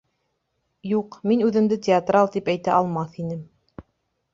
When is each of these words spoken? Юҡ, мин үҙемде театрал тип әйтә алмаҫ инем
Юҡ, 0.93 1.19
мин 1.33 1.45
үҙемде 1.49 1.79
театрал 1.91 2.33
тип 2.39 2.53
әйтә 2.57 2.77
алмаҫ 2.83 3.25
инем 3.27 3.51